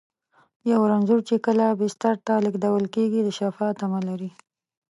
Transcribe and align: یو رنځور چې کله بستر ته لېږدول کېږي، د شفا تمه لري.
یو 0.71 0.81
رنځور 0.91 1.19
چې 1.29 1.35
کله 1.45 1.65
بستر 1.79 2.15
ته 2.25 2.33
لېږدول 2.43 2.85
کېږي، 2.95 3.19
د 3.23 3.29
شفا 3.37 3.67
تمه 3.79 3.99
لري. 4.07 4.29